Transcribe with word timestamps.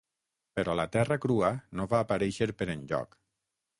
Però 0.59 0.73
la 0.77 0.85
terra 0.95 1.19
crua 1.27 1.51
no 1.81 1.85
va 1.93 2.01
aparèixer 2.07 2.49
per 2.63 2.69
enlloc. 2.77 3.19